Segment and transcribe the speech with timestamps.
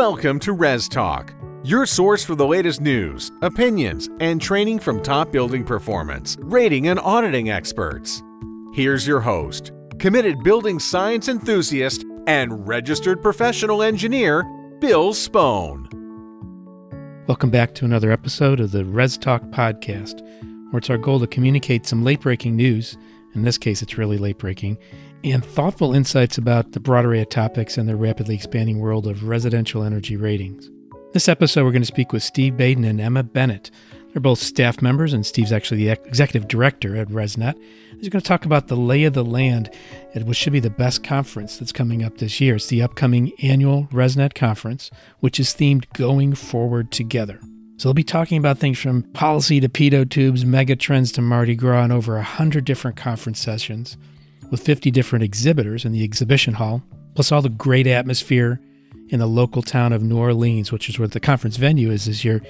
[0.00, 5.30] Welcome to Res Talk, your source for the latest news, opinions, and training from top
[5.30, 8.22] building performance, rating, and auditing experts.
[8.72, 14.42] Here's your host, committed building science enthusiast and registered professional engineer,
[14.80, 15.86] Bill Spohn.
[17.26, 20.22] Welcome back to another episode of the Res Talk podcast,
[20.70, 22.96] where it's our goal to communicate some late breaking news.
[23.34, 24.78] In this case, it's really late breaking
[25.22, 29.24] and thoughtful insights about the broad array of topics in the rapidly expanding world of
[29.24, 30.70] residential energy ratings.
[31.12, 33.70] This episode, we're going to speak with Steve Baden and Emma Bennett.
[34.12, 37.54] They're both staff members, and Steve's actually the executive director at ResNet.
[37.98, 39.70] He's going to talk about the lay of the land
[40.14, 42.56] at what should be the best conference that's coming up this year.
[42.56, 47.40] It's the upcoming annual ResNet conference, which is themed Going Forward Together.
[47.76, 51.54] So they'll be talking about things from policy to pitot tubes, mega trends to Mardi
[51.54, 53.96] Gras, and over 100 different conference sessions
[54.50, 56.82] with 50 different exhibitors in the exhibition hall,
[57.14, 58.60] plus all the great atmosphere
[59.08, 62.24] in the local town of New Orleans, which is where the conference venue is this
[62.24, 62.40] year,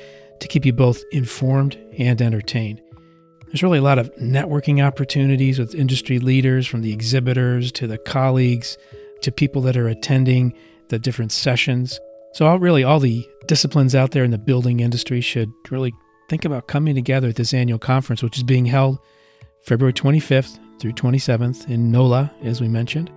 [0.41, 2.81] to keep you both informed and entertained.
[3.47, 7.99] There's really a lot of networking opportunities with industry leaders, from the exhibitors to the
[7.99, 8.79] colleagues
[9.23, 10.55] to people that are attending
[10.89, 11.99] the different sessions.
[12.33, 15.93] So, all, really, all the disciplines out there in the building industry should really
[16.29, 18.99] think about coming together at this annual conference, which is being held
[19.63, 23.11] February 25th through 27th in NOLA, as we mentioned.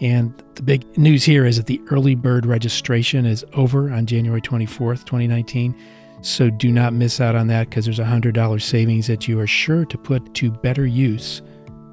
[0.00, 4.42] And the big news here is that the early bird registration is over on January
[4.42, 5.74] 24th, 2019.
[6.20, 9.46] So do not miss out on that because there's a $100 savings that you are
[9.46, 11.40] sure to put to better use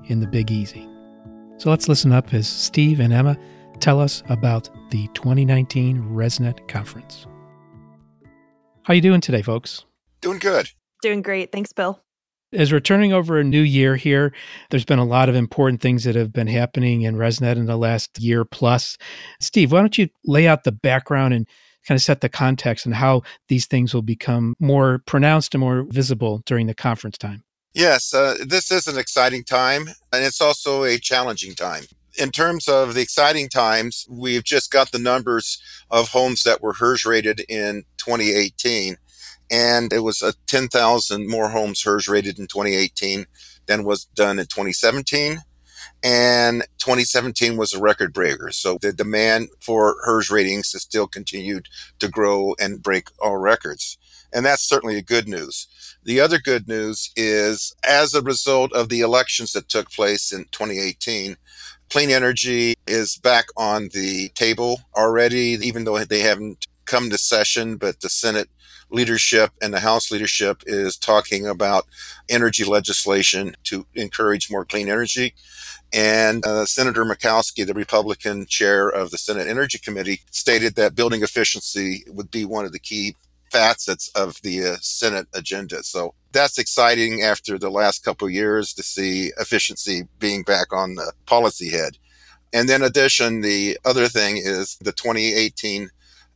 [0.05, 0.87] in the Big Easy.
[1.57, 3.37] So let's listen up as Steve and Emma
[3.79, 7.25] tell us about the 2019 ResNet conference.
[8.83, 9.85] How you doing today, folks?
[10.21, 10.69] Doing good.
[11.01, 11.51] Doing great.
[11.51, 12.02] Thanks, Bill.
[12.53, 14.31] As we're turning over a new year here,
[14.69, 17.77] there's been a lot of important things that have been happening in ResNet in the
[17.77, 18.97] last year plus.
[19.39, 21.47] Steve, why don't you lay out the background and
[21.87, 25.85] kind of set the context and how these things will become more pronounced and more
[25.89, 27.43] visible during the conference time?
[27.73, 31.85] Yes, uh, this is an exciting time, and it's also a challenging time.
[32.19, 36.73] In terms of the exciting times, we've just got the numbers of homes that were
[36.73, 38.97] HERS rated in 2018
[39.53, 43.27] and it was a 10,000 more homes HERS rated in 2018
[43.67, 45.41] than was done in 2017.
[46.03, 48.49] And 2017 was a record breaker.
[48.51, 51.67] So the demand for HERS ratings has still continued
[51.99, 53.99] to grow and break all records.
[54.33, 55.67] And that's certainly a good news.
[56.03, 60.45] The other good news is as a result of the elections that took place in
[60.45, 61.37] 2018,
[61.91, 67.77] clean energy is back on the table already, even though they haven't come to session,
[67.77, 68.49] but the Senate
[68.89, 71.85] leadership and the House leadership is talking about
[72.29, 75.33] energy legislation to encourage more clean energy.
[75.91, 81.21] And uh, Senator Murkowski, the Republican chair of the Senate Energy Committee, stated that building
[81.21, 83.15] efficiency would be one of the key
[83.51, 85.83] facets of the uh, Senate agenda.
[85.83, 91.13] So that's exciting after the last couple years to see efficiency being back on the
[91.27, 91.97] policy head.
[92.51, 95.89] And then, addition, the other thing is the 2018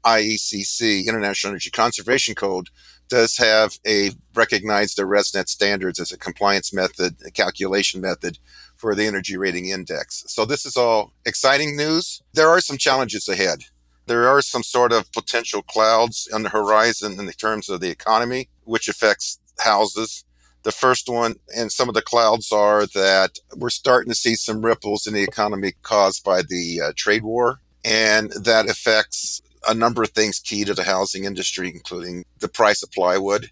[0.08, 2.70] IECC, International Energy Conservation Code,
[3.10, 8.40] does have a recognized the ResNet standards as a compliance method, a calculation method
[8.78, 10.24] for the energy rating index.
[10.28, 12.22] So this is all exciting news.
[12.34, 13.64] There are some challenges ahead.
[14.06, 18.50] There are some sort of potential clouds on the horizon in terms of the economy,
[18.64, 20.24] which affects houses.
[20.64, 24.66] The first one, and some of the clouds are that we're starting to see some
[24.66, 30.04] ripples in the economy caused by the uh, trade war, and that affects a number
[30.04, 33.50] of things key to the housing industry, including the price of plywood.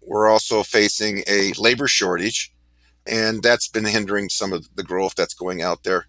[0.00, 2.54] We're also facing a labor shortage,
[3.06, 6.06] and that's been hindering some of the growth that's going out there.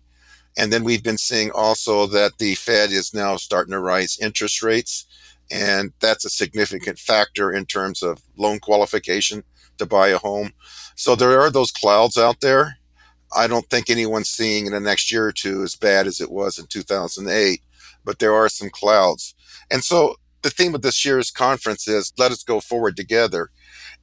[0.58, 4.64] And then we've been seeing also that the Fed is now starting to rise interest
[4.64, 5.06] rates,
[5.52, 9.44] and that's a significant factor in terms of loan qualification
[9.78, 10.52] to buy a home.
[10.96, 12.78] So there are those clouds out there.
[13.36, 16.32] I don't think anyone's seeing in the next year or two as bad as it
[16.32, 17.62] was in 2008,
[18.04, 19.36] but there are some clouds.
[19.70, 23.50] And so the theme of this year's conference is let us go forward together.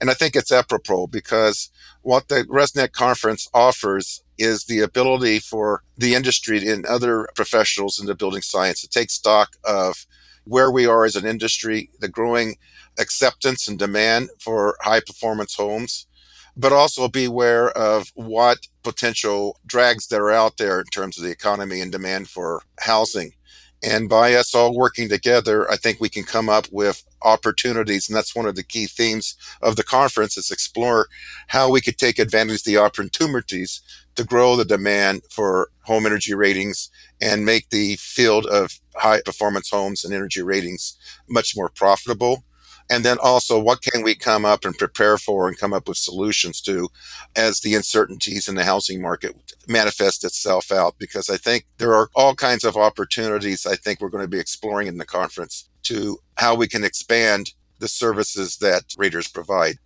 [0.00, 1.70] And I think it's apropos because
[2.02, 8.06] what the ResNet conference offers is the ability for the industry and other professionals in
[8.06, 10.06] the building science to take stock of
[10.44, 12.56] where we are as an industry, the growing
[12.98, 16.06] acceptance and demand for high performance homes,
[16.56, 21.24] but also be aware of what potential drags that are out there in terms of
[21.24, 23.32] the economy and demand for housing
[23.84, 28.08] And by us all working together, I think we can come up with opportunities.
[28.08, 31.08] And that's one of the key themes of the conference is explore
[31.48, 33.82] how we could take advantage of the opportunities
[34.14, 36.90] to grow the demand for home energy ratings
[37.20, 40.96] and make the field of high performance homes and energy ratings
[41.28, 42.44] much more profitable
[42.90, 45.96] and then also, what can we come up and prepare for and come up with
[45.96, 46.88] solutions to
[47.34, 49.34] as the uncertainties in the housing market
[49.66, 50.96] manifest itself out?
[50.98, 54.40] Because I think there are all kinds of opportunities I think we're going to be
[54.40, 59.76] exploring in the conference to how we can expand the services that raters provide.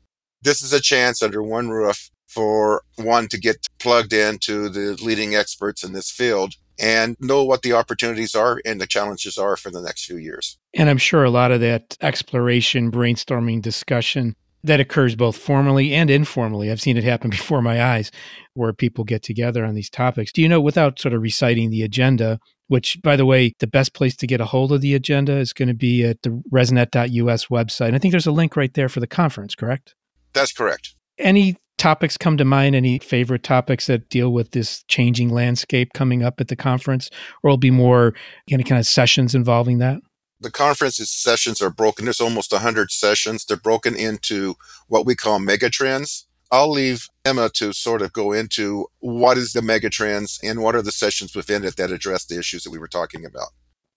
[0.43, 5.35] This is a chance under one roof for one to get plugged into the leading
[5.35, 9.70] experts in this field and know what the opportunities are and the challenges are for
[9.70, 10.58] the next few years.
[10.75, 16.10] And I'm sure a lot of that exploration, brainstorming, discussion that occurs both formally and
[16.10, 16.70] informally.
[16.70, 18.10] I've seen it happen before my eyes
[18.54, 20.32] where people get together on these topics.
[20.32, 23.94] Do you know, without sort of reciting the agenda, which, by the way, the best
[23.94, 27.46] place to get a hold of the agenda is going to be at the resnet.us
[27.46, 27.94] website.
[27.94, 29.94] I think there's a link right there for the conference, correct?
[30.34, 30.94] That's correct.
[31.19, 32.75] Any topics come to mind?
[32.75, 37.10] Any favorite topics that deal with this changing landscape coming up at the conference,
[37.42, 38.14] or will be more
[38.50, 40.00] any kind of sessions involving that?
[40.40, 42.04] The conference's sessions are broken.
[42.04, 43.44] There's almost 100 sessions.
[43.44, 44.54] They're broken into
[44.86, 46.25] what we call megatrends.
[46.50, 50.82] I'll leave Emma to sort of go into what is the megatrends and what are
[50.82, 53.48] the sessions within it that address the issues that we were talking about.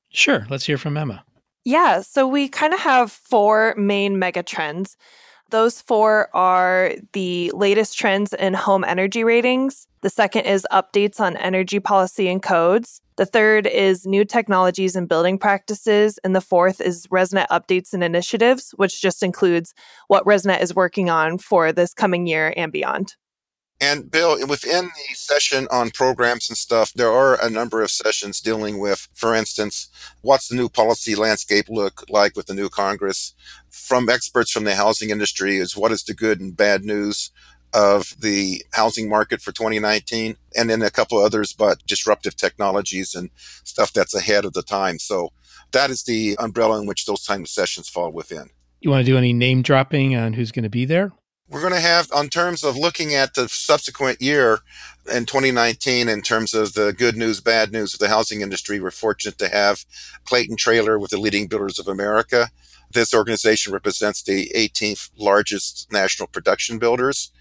[0.09, 0.45] Sure.
[0.49, 1.23] Let's hear from Emma.
[1.63, 2.01] Yeah.
[2.01, 4.95] So we kind of have four main megatrends.
[5.51, 9.86] Those four are the latest trends in home energy ratings.
[10.00, 13.01] The second is updates on energy policy and codes.
[13.18, 16.18] The third is new technologies and building practices.
[16.24, 19.74] And the fourth is ResNet updates and initiatives, which just includes
[20.07, 23.15] what ResNet is working on for this coming year and beyond.
[23.81, 28.39] And Bill, within the session on programs and stuff, there are a number of sessions
[28.39, 29.89] dealing with, for instance,
[30.21, 33.33] what's the new policy landscape look like with the new Congress?
[33.71, 37.31] From experts from the housing industry is what is the good and bad news
[37.73, 43.31] of the housing market for 2019 and then a couple others but disruptive technologies and
[43.63, 44.99] stuff that's ahead of the time.
[44.99, 45.31] So
[45.71, 48.49] that is the umbrella in which those time sessions fall within.
[48.81, 51.13] You want to do any name dropping on who's going to be there
[51.51, 54.59] we're going to have, on terms of looking at the subsequent year
[55.13, 58.89] in 2019, in terms of the good news, bad news of the housing industry, we're
[58.89, 59.83] fortunate to have
[60.24, 62.50] Clayton Traylor with the Leading Builders of America.
[62.94, 67.31] This organization represents the 18th largest national production builders.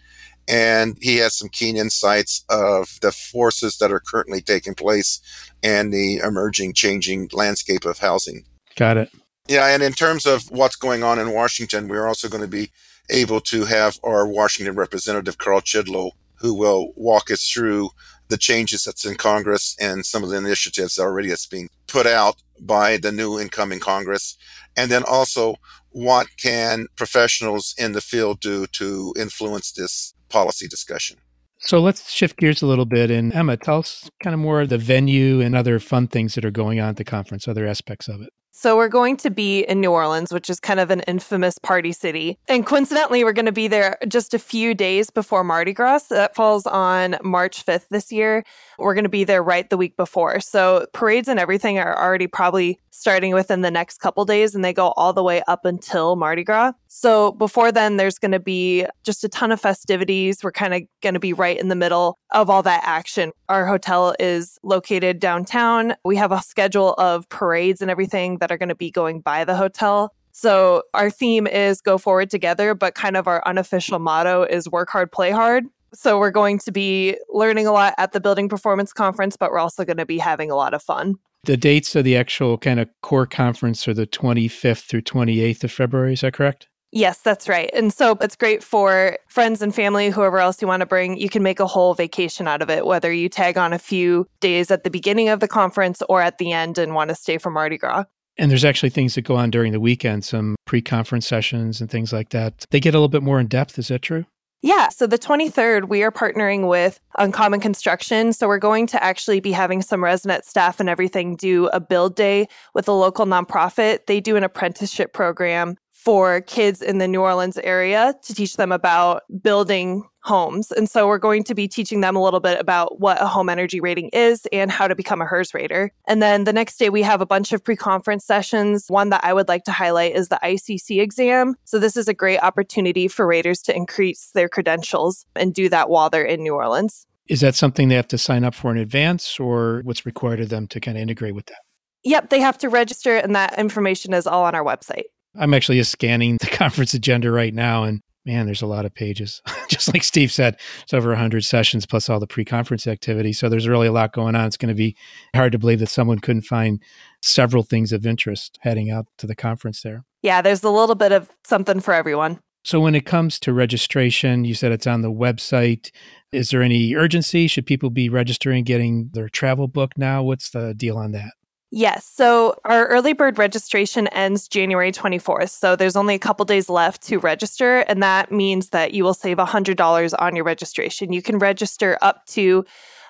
[0.49, 5.21] And he has some keen insights of the forces that are currently taking place
[5.63, 8.45] and the emerging, changing landscape of housing.
[8.75, 9.13] Got it.
[9.47, 12.71] Yeah, and in terms of what's going on in Washington, we're also going to be
[13.11, 17.91] able to have our Washington representative, Carl Chidlow, who will walk us through
[18.29, 22.07] the changes that's in Congress and some of the initiatives that already that's being put
[22.07, 24.37] out by the new incoming Congress.
[24.77, 25.57] And then also,
[25.91, 31.19] what can professionals in the field do to influence this policy discussion?
[31.59, 33.11] So let's shift gears a little bit.
[33.11, 36.45] And Emma, tell us kind of more of the venue and other fun things that
[36.45, 38.31] are going on at the conference, other aspects of it.
[38.53, 41.93] So we're going to be in New Orleans, which is kind of an infamous party
[41.93, 42.37] city.
[42.49, 46.05] And coincidentally, we're going to be there just a few days before Mardi Gras.
[46.11, 48.45] That falls on March 5th this year.
[48.81, 50.41] We're going to be there right the week before.
[50.41, 54.73] So parades and everything are already probably starting within the next couple days and they
[54.73, 56.73] go all the way up until Mardi Gras.
[56.89, 60.43] So before then, there's going to be just a ton of festivities.
[60.43, 63.33] We're kind of going to be right in the middle of all that action.
[63.49, 65.95] Our hotel is located downtown.
[66.05, 69.45] We have a schedule of parades and everything that are going to be going by
[69.45, 70.15] the hotel.
[70.33, 74.89] So our theme is go forward together, but kind of our unofficial motto is work
[74.89, 75.65] hard, play hard.
[75.95, 79.59] So we're going to be learning a lot at the Building Performance Conference, but we're
[79.59, 81.17] also going to be having a lot of fun.
[81.45, 85.73] The dates of the actual kind of core conference are the 25th through 28th of
[85.73, 86.13] February.
[86.13, 86.69] Is that correct?
[86.93, 87.71] Yes, that's right.
[87.73, 91.17] And so it's great for friends and family, whoever else you want to bring.
[91.19, 94.27] You can make a whole vacation out of it, whether you tag on a few
[94.41, 97.39] days at the beginning of the conference or at the end and want to stay
[97.39, 98.05] for Mardi Gras.
[98.37, 101.91] And there's actually things that go on during the weekend, some pre conference sessions and
[101.91, 102.65] things like that.
[102.71, 103.79] They get a little bit more in depth.
[103.79, 104.25] Is that true?
[104.63, 104.91] Yeah.
[104.91, 108.35] So the 23rd, we are partnering with Uncommon Construction.
[108.35, 112.15] So we're going to actually be having some ResNet staff and everything do a build
[112.15, 114.07] day with a local nonprofit.
[114.07, 118.73] They do an apprenticeship program for kids in the New Orleans area to teach them
[118.73, 120.71] about building homes.
[120.73, 123.51] And so we're going to be teaching them a little bit about what a home
[123.51, 125.93] energy rating is and how to become a HERS rater.
[126.07, 128.87] And then the next day, we have a bunch of pre conference sessions.
[128.89, 131.55] One that I would like to highlight is the ICC exam.
[131.65, 135.91] So this is a great opportunity for raters to increase their credentials and do that
[135.91, 137.07] while they're in New Orleans.
[137.29, 140.49] Is that something they have to sign up for in advance or what's required of
[140.49, 141.59] them to kind of integrate with that?
[142.05, 145.05] Yep, they have to register, and that information is all on our website.
[145.41, 148.95] I'm actually just scanning the conference agenda right now, and man, there's a lot of
[148.95, 149.41] pages.
[149.69, 153.33] Just like Steve said, it's over 100 sessions plus all the pre conference activity.
[153.33, 154.47] So there's really a lot going on.
[154.47, 154.95] It's going to be
[155.35, 156.83] hard to believe that someone couldn't find
[157.23, 160.05] several things of interest heading out to the conference there.
[160.23, 162.41] Yeah, there's a little bit of something for everyone.
[162.63, 165.91] So when it comes to registration, you said it's on the website.
[166.31, 167.47] Is there any urgency?
[167.47, 170.23] Should people be registering, getting their travel book now?
[170.23, 171.33] What's the deal on that?
[171.73, 172.05] Yes.
[172.05, 175.51] So our early bird registration ends January 24th.
[175.51, 177.81] So there's only a couple days left to register.
[177.81, 181.13] And that means that you will save $100 on your registration.
[181.13, 182.65] You can register up to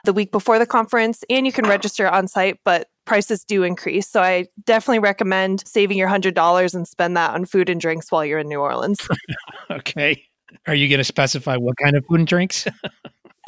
[0.05, 4.09] the week before the conference and you can register on site, but prices do increase.
[4.09, 8.25] So I definitely recommend saving your $100 and spend that on food and drinks while
[8.25, 9.01] you're in New Orleans.
[9.71, 10.23] okay.
[10.67, 12.67] Are you going to specify what kind of food and drinks?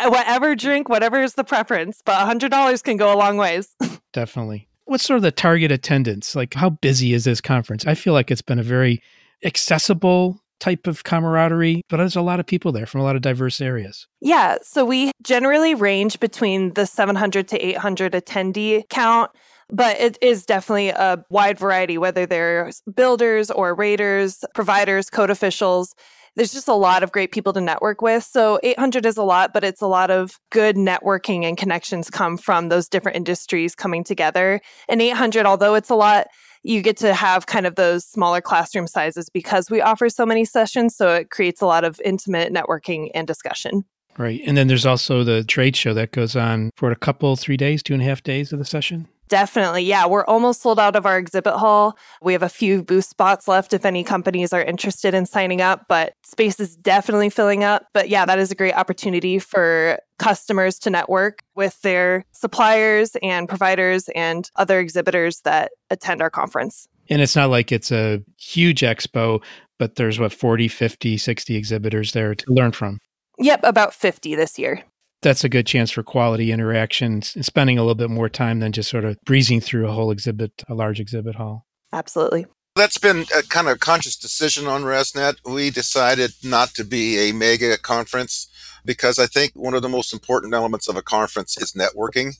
[0.00, 3.76] Uh, whatever drink, whatever is the preference, but $100 can go a long ways.
[4.14, 4.66] Definitely.
[4.84, 6.34] What's sort of the target attendance?
[6.34, 7.86] Like, how busy is this conference?
[7.86, 9.00] I feel like it's been a very
[9.44, 13.22] accessible type of camaraderie, but there's a lot of people there from a lot of
[13.22, 14.06] diverse areas.
[14.20, 14.56] Yeah.
[14.62, 19.30] So we generally range between the 700 to 800 attendee count.
[19.74, 25.94] But it is definitely a wide variety, whether they're builders or raters, providers, code officials
[26.36, 28.24] there's just a lot of great people to network with.
[28.24, 32.36] So 800 is a lot, but it's a lot of good networking and connections come
[32.36, 34.60] from those different industries coming together.
[34.88, 36.26] And 800, although it's a lot,
[36.62, 40.44] you get to have kind of those smaller classroom sizes because we offer so many
[40.44, 40.96] sessions.
[40.96, 43.84] So it creates a lot of intimate networking and discussion.
[44.18, 44.42] Right.
[44.46, 47.82] And then there's also the trade show that goes on for a couple, three days,
[47.82, 49.08] two and a half days of the session.
[49.32, 49.84] Definitely.
[49.84, 50.04] Yeah.
[50.04, 51.96] We're almost sold out of our exhibit hall.
[52.20, 55.86] We have a few booth spots left if any companies are interested in signing up,
[55.88, 57.86] but space is definitely filling up.
[57.94, 63.48] But yeah, that is a great opportunity for customers to network with their suppliers and
[63.48, 66.86] providers and other exhibitors that attend our conference.
[67.08, 69.42] And it's not like it's a huge expo,
[69.78, 72.98] but there's what 40, 50, 60 exhibitors there to learn from.
[73.38, 74.84] Yep, about 50 this year
[75.22, 78.72] that's a good chance for quality interactions and spending a little bit more time than
[78.72, 81.66] just sort of breezing through a whole exhibit, a large exhibit hall.
[81.92, 82.46] Absolutely.
[82.74, 85.36] That's been a kind of conscious decision on ResNet.
[85.44, 88.48] We decided not to be a mega conference
[88.84, 92.36] because I think one of the most important elements of a conference is networking.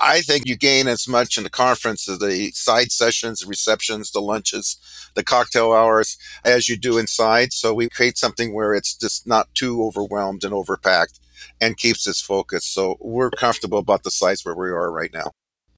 [0.00, 4.10] I think you gain as much in the conference as the side sessions, the receptions,
[4.10, 4.78] the lunches,
[5.14, 7.52] the cocktail hours as you do inside.
[7.52, 11.18] So we create something where it's just not too overwhelmed and overpacked
[11.60, 12.64] and keeps its focus.
[12.64, 15.32] So we're comfortable about the size where we are right now.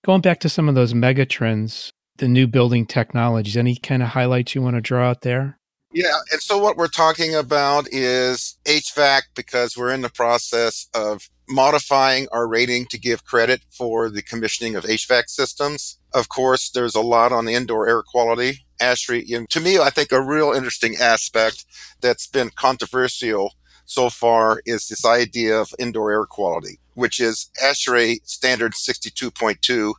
[0.05, 4.11] Going back to some of those mega trends, the new building technologies, any kind of
[4.11, 5.59] highlights you want to draw out there?
[5.93, 11.29] Yeah, and so what we're talking about is HVAC because we're in the process of
[11.49, 15.99] modifying our rating to give credit for the commissioning of HVAC systems.
[16.15, 18.67] Of course, there's a lot on indoor air quality.
[18.81, 21.67] ASHRAE, to me, I think a real interesting aspect
[22.01, 23.55] that's been controversial
[23.91, 29.95] so far is this idea of indoor air quality, which is ASHRAE standard 62.2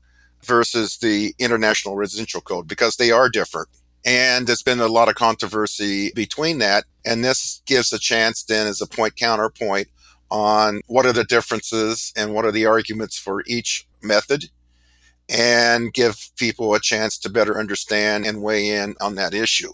[0.45, 3.67] versus the International Residential Code because they are different.
[4.05, 6.86] And there's been a lot of controversy between that.
[7.05, 9.89] And this gives a chance then as a point counterpoint
[10.29, 14.45] on what are the differences and what are the arguments for each method
[15.27, 19.74] and give people a chance to better understand and weigh in on that issue.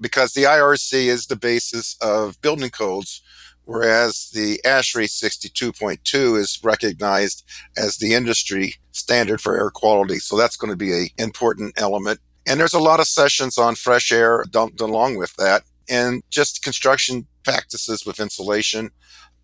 [0.00, 3.22] Because the IRC is the basis of building codes,
[3.64, 7.44] whereas the ASHRAE 62.2 is recognized
[7.76, 10.16] as the industry standard for air quality.
[10.16, 12.20] So that's going to be an important element.
[12.46, 16.62] And there's a lot of sessions on fresh air dumped along with that and just
[16.62, 18.90] construction practices with insulation,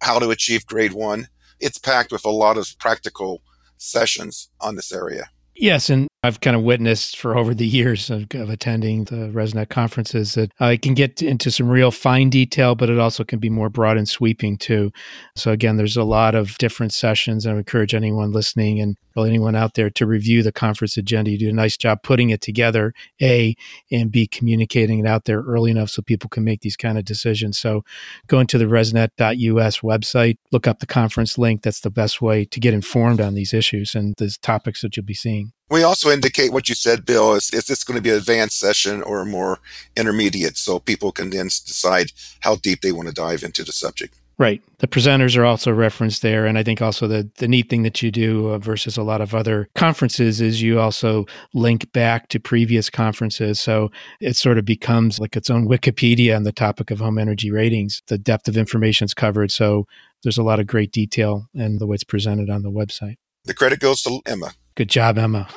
[0.00, 1.28] how to achieve grade one.
[1.60, 3.42] It's packed with a lot of practical
[3.76, 5.30] sessions on this area.
[5.54, 9.70] Yes, and I've kind of witnessed for over the years of, of attending the ResNet
[9.70, 13.38] conferences that uh, it can get into some real fine detail, but it also can
[13.38, 14.92] be more broad and sweeping too.
[15.34, 17.46] So again, there's a lot of different sessions.
[17.46, 21.30] I encourage anyone listening and really anyone out there to review the conference agenda.
[21.30, 22.92] You do a nice job putting it together,
[23.22, 23.56] A,
[23.90, 27.06] and B, communicating it out there early enough so people can make these kind of
[27.06, 27.58] decisions.
[27.58, 27.84] So
[28.26, 31.62] go into the resnet.us website, look up the conference link.
[31.62, 35.06] That's the best way to get informed on these issues and the topics that you'll
[35.06, 35.52] be seeing.
[35.70, 37.34] We also indicate what you said, Bill.
[37.34, 39.58] Is, is this going to be an advanced session or more
[39.96, 44.18] intermediate so people can then decide how deep they want to dive into the subject?
[44.38, 44.62] Right.
[44.78, 46.46] The presenters are also referenced there.
[46.46, 49.20] And I think also the, the neat thing that you do uh, versus a lot
[49.20, 53.58] of other conferences is you also link back to previous conferences.
[53.58, 57.50] So it sort of becomes like its own Wikipedia on the topic of home energy
[57.50, 58.00] ratings.
[58.06, 59.50] The depth of information is covered.
[59.50, 59.86] So
[60.22, 63.16] there's a lot of great detail and the way it's presented on the website.
[63.44, 64.52] The credit goes to Emma.
[64.78, 65.48] Good job, Emma.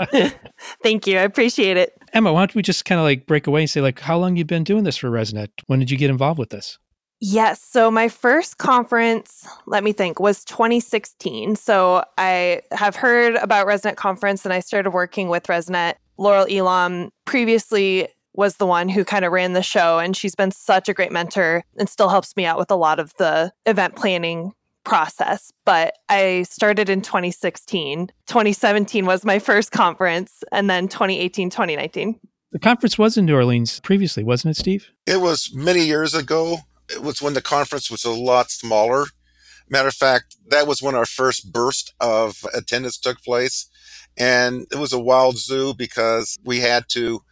[0.82, 1.18] Thank you.
[1.18, 1.92] I appreciate it.
[2.14, 4.36] Emma, why don't we just kind of like break away and say, like, how long
[4.36, 5.48] you've been doing this for ResNet?
[5.66, 6.78] When did you get involved with this?
[7.20, 7.60] Yes.
[7.62, 11.56] So my first conference, let me think, was 2016.
[11.56, 15.96] So I have heard about ResNet conference and I started working with ResNet.
[16.16, 20.52] Laurel Elam previously was the one who kind of ran the show and she's been
[20.52, 23.94] such a great mentor and still helps me out with a lot of the event
[23.94, 24.54] planning
[24.90, 25.52] process.
[25.64, 28.08] But I started in 2016.
[28.26, 32.18] 2017 was my first conference and then 2018, 2019.
[32.50, 34.90] The conference was in New Orleans previously, wasn't it, Steve?
[35.06, 39.04] It was many years ago it was when the conference was a lot smaller.
[39.68, 43.68] Matter of fact, that was when our first burst of attendance took place.
[44.18, 47.22] And it was a wild zoo because we had to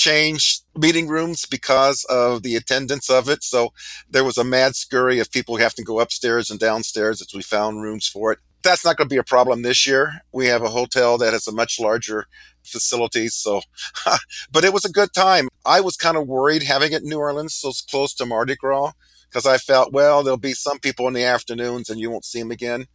[0.00, 3.42] change meeting rooms because of the attendance of it.
[3.44, 3.72] So
[4.08, 7.42] there was a mad scurry of people having to go upstairs and downstairs as we
[7.42, 8.38] found rooms for it.
[8.62, 10.22] That's not going to be a problem this year.
[10.32, 12.26] We have a hotel that has a much larger
[12.62, 13.28] facility.
[13.28, 13.60] So,
[14.52, 15.48] but it was a good time.
[15.64, 18.92] I was kind of worried having it in New Orleans so close to Mardi Gras
[19.28, 22.40] because I felt, well, there'll be some people in the afternoons and you won't see
[22.40, 22.86] them again.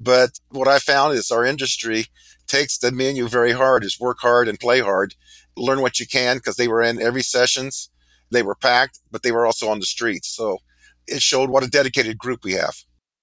[0.00, 2.06] But what I found is our industry
[2.50, 5.14] takes the menu very hard is work hard and play hard,
[5.60, 7.90] learn what you can because they were in every sessions.
[8.30, 10.28] They were packed, but they were also on the streets.
[10.28, 10.58] So
[11.06, 12.74] it showed what a dedicated group we have.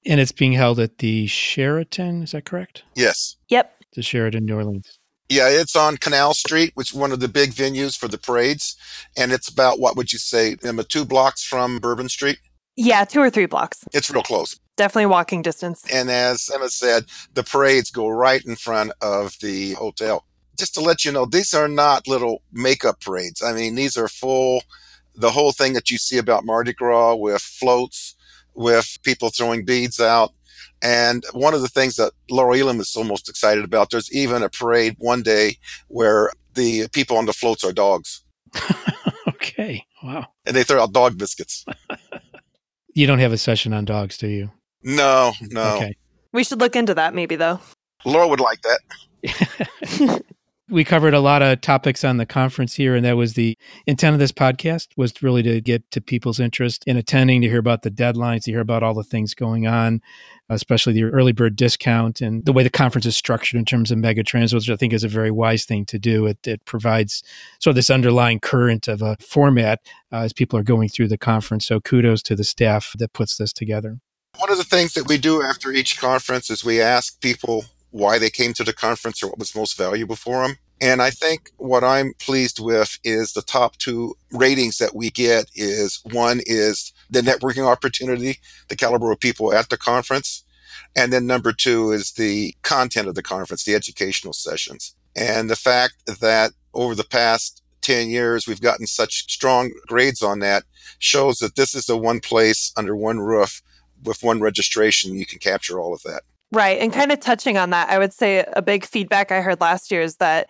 [0.05, 2.83] And it's being held at the Sheraton, is that correct?
[2.95, 3.35] Yes.
[3.49, 3.73] Yep.
[3.93, 4.99] The Sheraton New Orleans.
[5.29, 8.77] Yeah, it's on Canal Street, which is one of the big venues for the parades.
[9.17, 12.39] And it's about, what would you say, Emma, two blocks from Bourbon Street?
[12.77, 13.83] Yeah, two or three blocks.
[13.93, 14.57] It's real close.
[14.77, 15.83] Definitely walking distance.
[15.91, 20.25] And as Emma said, the parades go right in front of the hotel.
[20.57, 23.41] Just to let you know, these are not little makeup parades.
[23.41, 24.63] I mean, these are full,
[25.15, 28.15] the whole thing that you see about Mardi Gras with floats,
[28.53, 30.33] with people throwing beads out,
[30.81, 34.43] and one of the things that Laurel Elam is so most excited about, there's even
[34.43, 38.23] a parade one day where the people on the floats are dogs.
[39.27, 39.85] okay.
[40.03, 40.27] Wow.
[40.45, 41.65] And they throw out dog biscuits.
[42.93, 44.51] you don't have a session on dogs, do you?
[44.83, 45.77] No, no.
[45.77, 45.97] Okay.
[46.31, 47.59] We should look into that maybe though.
[48.05, 50.21] Laura would like that.
[50.69, 54.13] we covered a lot of topics on the conference here and that was the intent
[54.13, 57.83] of this podcast was really to get to people's interest in attending to hear about
[57.83, 60.01] the deadlines to hear about all the things going on
[60.49, 63.97] especially the early bird discount and the way the conference is structured in terms of
[63.97, 66.25] mega trends which i think is a very wise thing to do.
[66.25, 67.23] It, it provides
[67.59, 69.79] sort of this underlying current of a format
[70.11, 71.65] uh, as people are going through the conference.
[71.65, 73.99] So kudos to the staff that puts this together.
[74.37, 77.65] One of the things that we do after each conference is we ask people
[77.97, 80.57] why they came to the conference or what was most valuable for them.
[80.79, 85.49] And I think what I'm pleased with is the top two ratings that we get
[85.55, 90.43] is one is the networking opportunity, the caliber of people at the conference.
[90.95, 94.95] And then number two is the content of the conference, the educational sessions.
[95.15, 100.39] And the fact that over the past 10 years, we've gotten such strong grades on
[100.39, 100.63] that
[100.99, 103.61] shows that this is the one place under one roof
[104.03, 106.23] with one registration, you can capture all of that.
[106.51, 106.79] Right.
[106.79, 109.91] And kind of touching on that, I would say a big feedback I heard last
[109.91, 110.49] year is that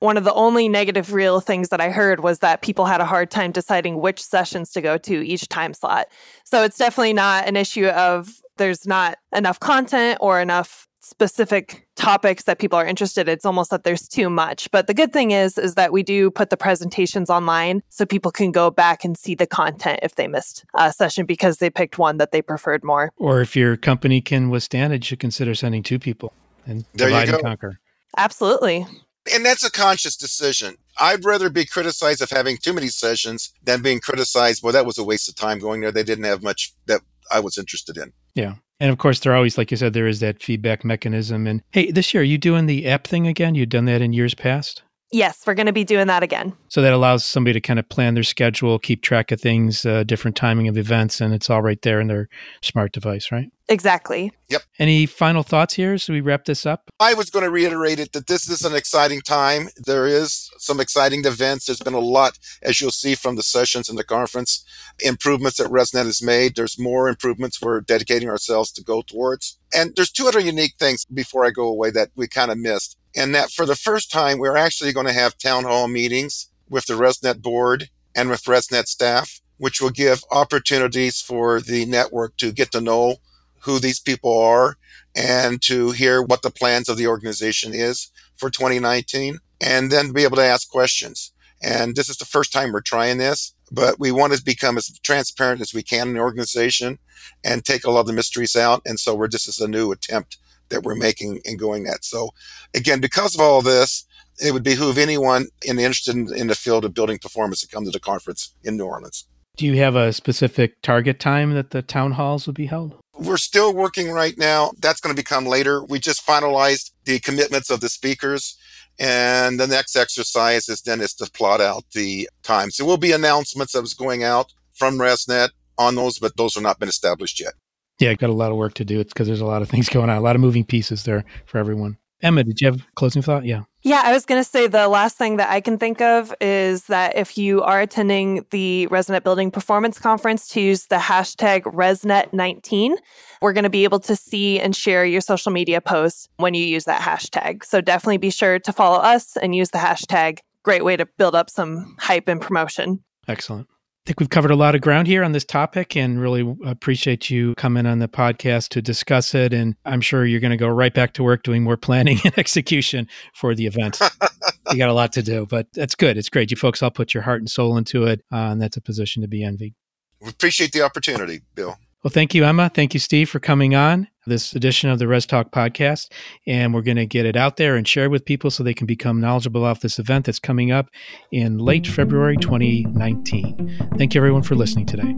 [0.00, 3.04] one of the only negative real things that I heard was that people had a
[3.04, 6.06] hard time deciding which sessions to go to each time slot.
[6.44, 12.44] So it's definitely not an issue of there's not enough content or enough specific topics
[12.44, 13.32] that people are interested in.
[13.32, 14.70] It's almost that there's too much.
[14.70, 18.30] But the good thing is is that we do put the presentations online so people
[18.30, 21.98] can go back and see the content if they missed a session because they picked
[21.98, 23.12] one that they preferred more.
[23.16, 26.32] Or if your company can withstand it, you should consider sending two people
[26.66, 27.80] and there divide and conquer.
[28.16, 28.86] Absolutely.
[29.34, 30.76] And that's a conscious decision.
[30.98, 34.98] I'd rather be criticized of having too many sessions than being criticized, well, that was
[34.98, 35.92] a waste of time going there.
[35.92, 38.12] They didn't have much that I was interested in.
[38.34, 38.54] Yeah.
[38.80, 41.46] And of course, there always, like you said, there is that feedback mechanism.
[41.46, 43.54] And hey, this year, are you doing the app thing again?
[43.54, 44.82] You've done that in years past?
[45.10, 46.52] Yes, we're going to be doing that again.
[46.68, 50.04] So that allows somebody to kind of plan their schedule, keep track of things, uh,
[50.04, 52.28] different timing of events, and it's all right there in their
[52.60, 53.48] smart device, right?
[53.68, 54.32] Exactly.
[54.48, 54.62] Yep.
[54.78, 56.90] Any final thoughts here as we wrap this up?
[57.00, 59.68] I was going to reiterate it that this is an exciting time.
[59.76, 61.66] There is some exciting events.
[61.66, 64.64] There's been a lot, as you'll see from the sessions and the conference,
[65.00, 66.56] improvements that ResNet has made.
[66.56, 69.58] There's more improvements we're dedicating ourselves to go towards.
[69.74, 72.98] And there's two other unique things before I go away that we kind of missed
[73.18, 76.86] and that for the first time, we're actually going to have town hall meetings with
[76.86, 82.52] the ResNet board and with ResNet staff, which will give opportunities for the network to
[82.52, 83.16] get to know
[83.60, 84.76] who these people are
[85.14, 90.24] and to hear what the plans of the organization is for 2019 and then be
[90.24, 91.32] able to ask questions.
[91.62, 94.96] And this is the first time we're trying this, but we want to become as
[95.00, 96.98] transparent as we can in the organization
[97.44, 98.82] and take a lot of the mysteries out.
[98.86, 102.04] And so we're just as a new attempt that we're making and going at.
[102.04, 102.30] So
[102.74, 104.04] again, because of all this,
[104.38, 107.90] it would behoove anyone interested in, in the field of building performance to come to
[107.90, 109.26] the conference in New Orleans.
[109.56, 112.94] Do you have a specific target time that the town halls will be held?
[113.18, 114.72] We're still working right now.
[114.78, 115.84] That's going to become later.
[115.84, 118.56] We just finalized the commitments of the speakers.
[118.98, 122.76] And the next exercise is then is to plot out the times.
[122.76, 126.62] There will be announcements that was going out from ResNet on those, but those have
[126.62, 127.54] not been established yet.
[128.00, 129.00] Yeah, got a lot of work to do.
[129.00, 131.24] It's because there's a lot of things going on, a lot of moving pieces there
[131.46, 131.96] for everyone.
[132.20, 133.44] Emma, did you have a closing thought?
[133.44, 133.62] Yeah.
[133.82, 136.84] Yeah, I was going to say the last thing that I can think of is
[136.86, 142.96] that if you are attending the ResNet Building Performance Conference, to use the hashtag ResNet19.
[143.40, 146.64] We're going to be able to see and share your social media posts when you
[146.64, 147.64] use that hashtag.
[147.64, 150.40] So definitely be sure to follow us and use the hashtag.
[150.64, 153.04] Great way to build up some hype and promotion.
[153.28, 153.68] Excellent
[154.08, 157.54] think we've covered a lot of ground here on this topic and really appreciate you
[157.56, 159.52] coming on the podcast to discuss it.
[159.52, 162.38] And I'm sure you're going to go right back to work doing more planning and
[162.38, 164.00] execution for the event.
[164.72, 166.16] you got a lot to do, but that's good.
[166.16, 166.50] It's great.
[166.50, 169.20] You folks all put your heart and soul into it, uh, and that's a position
[169.20, 169.74] to be envied.
[170.22, 171.76] We appreciate the opportunity, Bill.
[172.04, 172.70] Well, thank you, Emma.
[172.72, 176.12] Thank you, Steve, for coming on this edition of the Res Talk podcast.
[176.46, 178.72] And we're going to get it out there and share it with people so they
[178.72, 180.90] can become knowledgeable about this event that's coming up
[181.32, 183.90] in late February 2019.
[183.98, 185.02] Thank you, everyone, for listening today.
[185.02, 185.14] I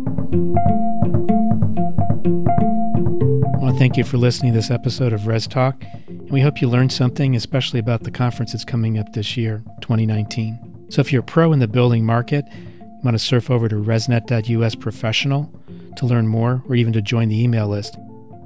[3.58, 5.84] want to thank you for listening to this episode of Res Talk.
[6.08, 9.62] And we hope you learned something, especially about the conference that's coming up this year,
[9.82, 10.86] 2019.
[10.88, 13.76] So if you're a pro in the building market, you want to surf over to
[13.76, 15.54] resnet.us professional
[15.96, 17.96] to learn more or even to join the email list.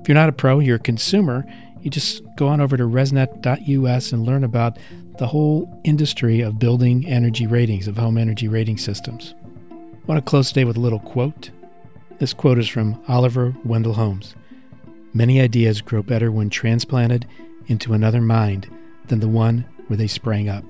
[0.00, 1.44] If you're not a pro, you're a consumer,
[1.80, 4.78] you just go on over to resnet.us and learn about
[5.18, 9.35] the whole industry of building energy ratings, of home energy rating systems.
[9.70, 11.50] I want to close today with a little quote.
[12.18, 14.35] This quote is from Oliver Wendell Holmes
[15.12, 17.26] Many ideas grow better when transplanted
[17.66, 18.68] into another mind
[19.07, 20.64] than the one where they sprang up.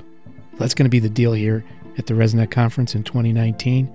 [0.58, 1.64] That's going to be the deal here
[1.96, 3.90] at the ResNet conference in 2019.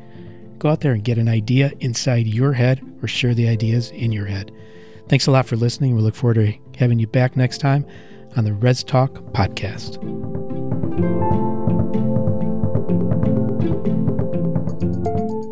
[0.60, 4.12] Go out there and get an idea inside your head or share the ideas in
[4.12, 4.52] your head.
[5.08, 5.96] Thanks a lot for listening.
[5.96, 7.86] We look forward to having you back next time
[8.36, 9.98] on the Res Talk podcast.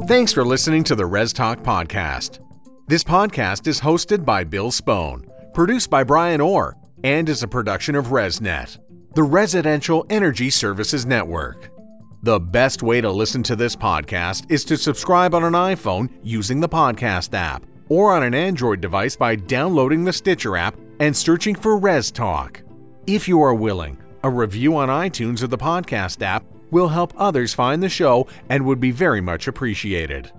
[0.08, 2.40] Thanks for listening to the Res Talk podcast.
[2.88, 7.96] This podcast is hosted by Bill Spohn, produced by Brian Orr, and is a production
[7.96, 8.78] of ResNet,
[9.16, 11.77] the Residential Energy Services Network.
[12.24, 16.60] The best way to listen to this podcast is to subscribe on an iPhone using
[16.60, 21.54] the podcast app or on an Android device by downloading the Stitcher app and searching
[21.54, 22.64] for Res Talk.
[23.06, 27.54] If you are willing, a review on iTunes or the podcast app will help others
[27.54, 30.32] find the show and would be very much appreciated.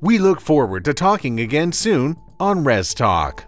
[0.00, 3.44] We look forward to talking again soon on Res Talk.